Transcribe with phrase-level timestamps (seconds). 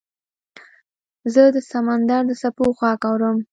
[1.33, 3.37] زه د سمندر د څپو غږ اورم.